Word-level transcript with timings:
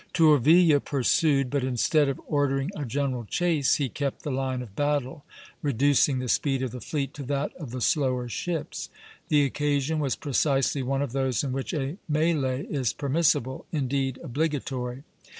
Tourville 0.13 0.79
pursued; 0.79 1.51
but 1.51 1.63
instead 1.63 2.09
of 2.09 2.19
ordering 2.25 2.71
a 2.75 2.85
general 2.85 3.23
chase, 3.23 3.75
he 3.75 3.87
kept 3.87 4.23
the 4.23 4.31
line 4.31 4.63
of 4.63 4.75
battle, 4.75 5.23
reducing 5.61 6.17
the 6.17 6.27
speed 6.27 6.63
of 6.63 6.71
the 6.71 6.81
fleet 6.81 7.13
to 7.13 7.21
that 7.25 7.53
of 7.57 7.69
the 7.69 7.81
slower 7.81 8.27
ships. 8.27 8.89
The 9.27 9.45
occasion 9.45 9.99
was 9.99 10.15
precisely 10.15 10.81
one 10.81 11.03
of 11.03 11.11
those 11.11 11.43
in 11.43 11.51
which 11.51 11.71
a 11.71 11.97
mêlée 12.11 12.67
is 12.67 12.93
permissible, 12.93 13.67
indeed, 13.71 14.17
obligatory. 14.23 15.03